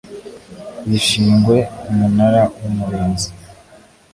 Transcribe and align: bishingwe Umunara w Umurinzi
bishingwe 0.89 1.55
Umunara 1.89 2.41
w 2.63 2.65
Umurinzi 2.69 3.29